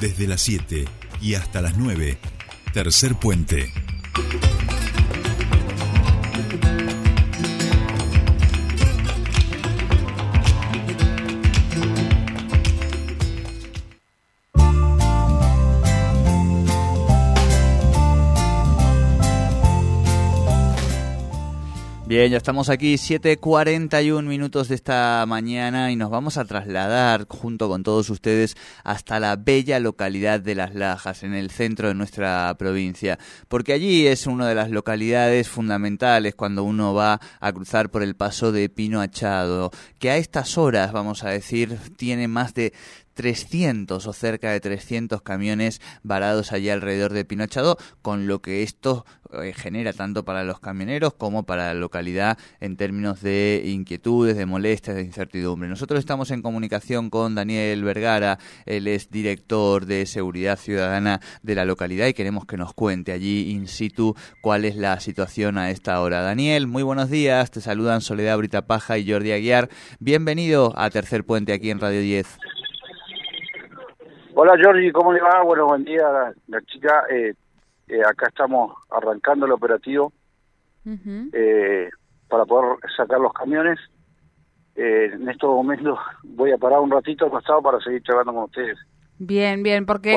[0.00, 0.84] Desde las 7
[1.20, 2.18] y hasta las 9,
[2.72, 3.72] tercer puente.
[22.08, 27.68] Bien, ya estamos aquí, 7.41 minutos de esta mañana y nos vamos a trasladar junto
[27.68, 32.56] con todos ustedes hasta la bella localidad de Las Lajas, en el centro de nuestra
[32.58, 33.18] provincia,
[33.48, 38.16] porque allí es una de las localidades fundamentales cuando uno va a cruzar por el
[38.16, 42.72] paso de Pino Achado, que a estas horas, vamos a decir, tiene más de
[43.18, 49.04] 300 o cerca de 300 camiones varados allí alrededor de Pinochado, con lo que esto
[49.32, 54.46] eh, genera tanto para los camioneros como para la localidad en términos de inquietudes, de
[54.46, 55.68] molestias, de incertidumbre.
[55.68, 61.64] Nosotros estamos en comunicación con Daniel Vergara, él es director de Seguridad Ciudadana de la
[61.64, 66.00] localidad y queremos que nos cuente allí in situ cuál es la situación a esta
[66.00, 66.22] hora.
[66.22, 69.70] Daniel, muy buenos días, te saludan Soledad Britapaja y Jordi Aguiar.
[69.98, 72.38] Bienvenido a Tercer Puente aquí en Radio 10.
[74.40, 75.42] Hola Jordi, ¿cómo le va?
[75.42, 77.02] Bueno, buen día, la, chica.
[77.10, 77.34] Eh,
[77.88, 80.12] eh, acá estamos arrancando el operativo
[81.32, 81.90] eh,
[82.28, 83.80] para poder sacar los camiones.
[84.76, 88.78] en estos momentos voy a parar un ratito al costado para seguir charlando con ustedes.
[89.20, 90.16] Bien, bien, porque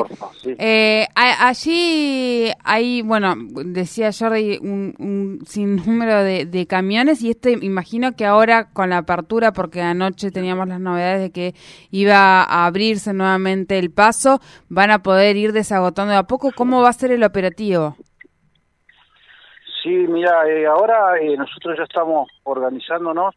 [0.58, 8.14] eh, allí hay, bueno, decía Jordi, un, un sinnúmero de, de, camiones y este imagino
[8.14, 11.54] que ahora con la apertura, porque anoche teníamos las novedades de que
[11.90, 16.50] iba a abrirse nuevamente el paso, van a poder ir desagotando de a poco.
[16.56, 17.96] ¿Cómo va a ser el operativo?
[19.82, 23.34] Sí, mira, eh, ahora eh, nosotros ya estamos organizándonos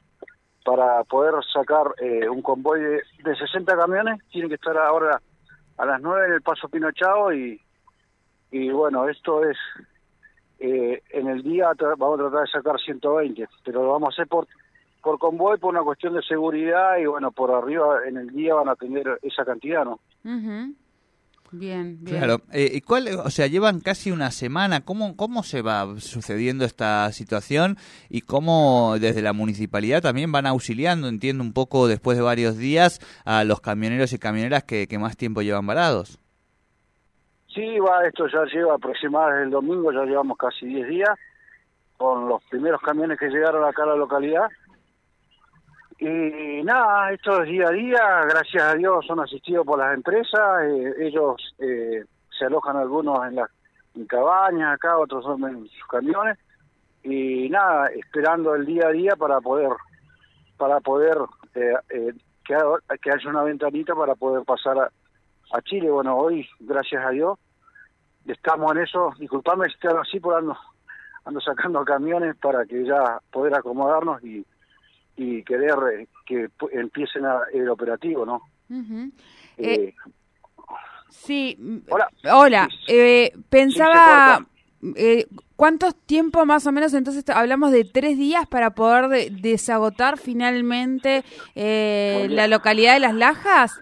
[0.64, 1.88] para poder sacar
[2.30, 4.20] un convoy de, de 60 camiones.
[4.30, 5.20] Tienen que estar ahora
[5.78, 7.62] a las 9 en el Paso Pinochao y,
[8.52, 9.58] y bueno, esto es,
[10.60, 14.28] eh, en el día vamos a tratar de sacar 120, pero lo vamos a hacer
[14.28, 14.48] por,
[15.02, 18.70] por convoy, por una cuestión de seguridad y bueno, por arriba en el día van
[18.70, 20.00] a tener esa cantidad, ¿no?
[21.52, 22.18] Bien, bien.
[22.18, 22.42] Claro.
[22.52, 24.82] Eh, ¿cuál, o sea, llevan casi una semana.
[24.82, 27.78] ¿Cómo, ¿Cómo se va sucediendo esta situación
[28.10, 33.00] y cómo desde la municipalidad también van auxiliando, entiendo un poco después de varios días,
[33.26, 36.20] a los camioneros y camioneras que, que más tiempo llevan varados?
[37.54, 41.12] Sí, va, esto ya lleva aproximadamente el domingo, ya llevamos casi 10 días
[41.96, 44.50] con los primeros camiones que llegaron acá a la localidad
[45.98, 50.64] y nada, esto es día a día, gracias a Dios son asistidos por las empresas,
[50.64, 52.04] eh, ellos eh,
[52.38, 53.50] se alojan algunos en las
[54.08, 56.38] cabañas acá, otros son en sus camiones,
[57.04, 59.70] y nada, esperando el día a día para poder,
[60.58, 61.18] para poder
[61.54, 62.14] eh,
[62.44, 62.56] que,
[63.02, 65.90] que, haya una ventanita para poder pasar a, Chile.
[65.90, 67.40] Bueno, hoy, gracias a Dios,
[68.26, 70.58] estamos en eso, disculpame si estoy así por ando,
[71.24, 74.46] ando sacando camiones para que ya poder acomodarnos y
[75.18, 78.42] y querer eh, que empiecen el operativo, ¿no?
[78.70, 79.12] Eh,
[79.58, 79.96] eh,
[81.10, 81.84] sí.
[81.90, 82.10] Hola.
[82.32, 82.68] Hola.
[83.50, 84.46] pensaba.
[85.56, 91.24] ¿Cuánto tiempo más o menos entonces hablamos de tres días para poder desagotar finalmente
[91.56, 93.82] la localidad de Las Lajas?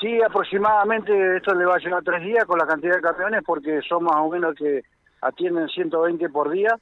[0.00, 3.80] Sí, aproximadamente esto le va a llevar tres días con la cantidad de camiones porque
[3.88, 4.82] son más o menos que
[5.20, 6.76] atienden 120 por día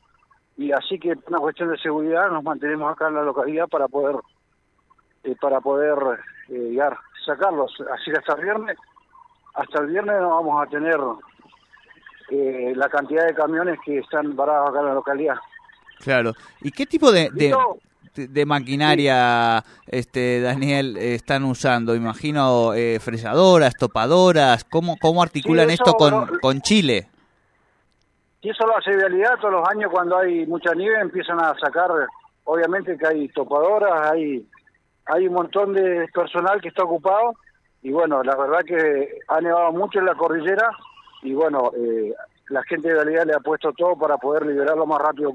[0.60, 3.88] y así que por una cuestión de seguridad nos mantenemos acá en la localidad para
[3.88, 4.16] poder
[5.24, 5.96] eh, para poder
[6.50, 7.72] eh, llegar sacarlos.
[7.94, 8.76] Así que hasta el viernes
[9.54, 10.98] hasta el viernes no vamos a tener
[12.30, 15.36] eh, la cantidad de camiones que están parados acá en la localidad.
[15.98, 16.34] Claro.
[16.60, 17.30] Y qué tipo de,
[18.14, 26.60] de, maquinaria este Daniel están usando imagino fresadoras topadoras cómo cómo articulan esto con con
[26.60, 27.09] Chile
[28.42, 31.90] y eso lo hace realidad todos los años cuando hay mucha nieve empiezan a sacar,
[32.44, 34.46] obviamente que hay topadoras, hay,
[35.06, 37.34] hay un montón de personal que está ocupado
[37.82, 40.70] y bueno, la verdad que ha nevado mucho en la cordillera
[41.22, 42.14] y bueno, eh,
[42.48, 45.32] la gente de realidad le ha puesto todo para poder liberar lo más rápido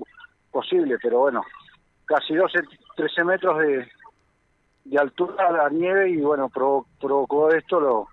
[0.52, 1.44] posible, pero bueno,
[2.06, 2.60] casi 12,
[2.96, 3.88] 13 metros de,
[4.86, 8.08] de altura la nieve y bueno, provocó esto lo,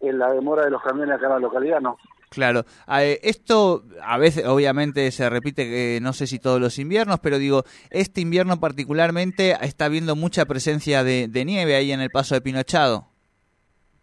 [0.00, 1.96] en la demora de los camiones acá en la localidad, ¿no?
[2.32, 7.38] Claro, esto a veces obviamente se repite, que no sé si todos los inviernos, pero
[7.38, 12.40] digo, este invierno particularmente está habiendo mucha presencia de, nieve ahí en el paso de
[12.40, 13.04] Pinochado.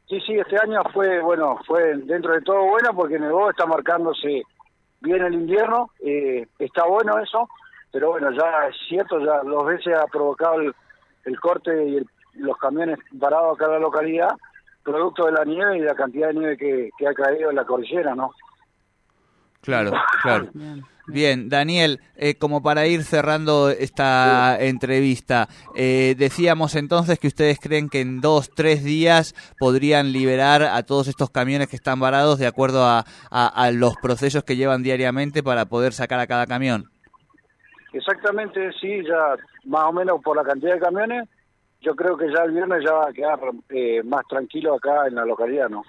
[0.07, 4.43] Sí, sí, este año fue, bueno, fue dentro de todo bueno porque nevó, está marcándose
[5.01, 7.47] bien el invierno, eh, está bueno eso,
[7.91, 11.99] pero bueno, ya es cierto, ya dos veces ha provocado el, corte y
[12.39, 14.29] los camiones parados acá en la localidad,
[14.83, 17.65] producto de la nieve y la cantidad de nieve que, que ha caído en la
[17.65, 18.31] cordillera, ¿no?
[19.61, 19.91] Claro,
[20.21, 20.49] claro.
[21.07, 27.89] Bien, Daniel, eh, como para ir cerrando esta entrevista, eh, decíamos entonces que ustedes creen
[27.89, 32.45] que en dos, tres días podrían liberar a todos estos camiones que están varados de
[32.45, 36.85] acuerdo a, a, los procesos que llevan diariamente para poder sacar a cada camión.
[37.91, 39.35] Exactamente, sí, ya
[39.65, 41.27] más o menos por la cantidad de camiones,
[41.81, 43.39] yo creo que ya el viernes ya va a quedar
[43.69, 45.83] eh, más tranquilo acá en la localidad, ¿no?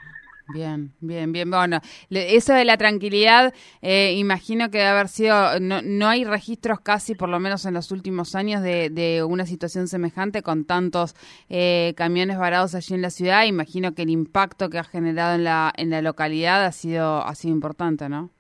[0.53, 1.49] Bien, bien, bien.
[1.49, 1.79] Bueno,
[2.11, 7.15] eso de la tranquilidad, eh, imagino que debe haber sido, no, no hay registros casi,
[7.15, 11.15] por lo menos en los últimos años, de, de una situación semejante con tantos
[11.49, 13.45] eh, camiones varados allí en la ciudad.
[13.45, 17.35] Imagino que el impacto que ha generado en la, en la localidad ha sido, ha
[17.37, 18.31] sido importante, ¿no?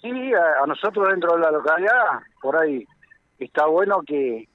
[0.00, 2.86] Sí, a nosotros dentro de la localidad, por ahí
[3.38, 4.48] está bueno que,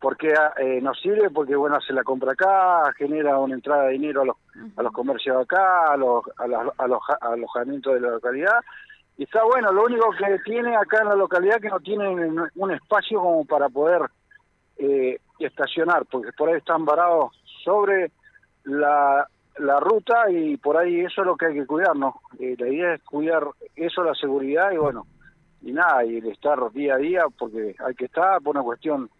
[0.00, 4.22] porque eh, nos sirve porque bueno hace la compra acá genera una entrada de dinero
[4.22, 4.36] a los
[4.76, 6.46] a los comercios acá a los a,
[6.86, 8.58] los alojamientos de la localidad.
[9.18, 12.08] Y está bueno lo único que tiene acá en la localidad que no tiene
[12.54, 14.02] un espacio como para poder
[14.78, 17.32] eh, estacionar porque por ahí están varados
[17.62, 18.10] sobre
[18.64, 22.56] la la ruta y por ahí eso es lo que hay que cuidar no eh,
[22.58, 23.44] la idea es cuidar
[23.76, 25.06] eso la seguridad y bueno
[25.60, 29.10] y nada y el estar día a día porque hay que estar por una cuestión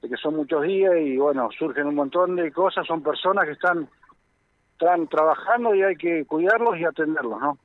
[0.00, 3.88] que son muchos días y bueno, surgen un montón de cosas, son personas que están,
[4.72, 7.58] están trabajando y hay que cuidarlos y atenderlos, ¿no?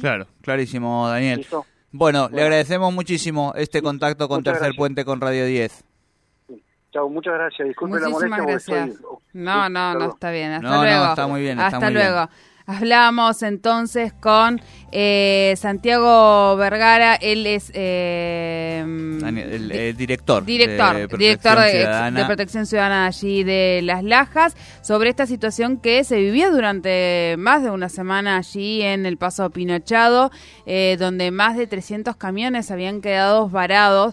[0.00, 1.46] Claro, clarísimo, Daniel.
[1.90, 5.84] Bueno, le agradecemos muchísimo este contacto con Tercer Puente con Radio 10.
[6.92, 7.68] Chao, muchas gracias.
[7.68, 8.86] Disculpe la molestia.
[8.86, 9.02] Gracias.
[9.32, 10.52] No, no, no, está bien.
[10.52, 11.04] Hasta no, luego.
[11.04, 11.60] No, está muy bien.
[11.60, 12.28] Hasta luego.
[12.70, 14.60] Hablamos entonces con
[14.92, 23.42] eh, Santiago Vergara, él es eh, el, director, director, de director de, Protección Ciudadana allí
[23.42, 28.82] de Las Lajas, sobre esta situación que se vivía durante más de una semana allí
[28.82, 30.30] en el Paso Pinochado,
[30.66, 34.12] eh, donde más de 300 camiones habían quedado varados.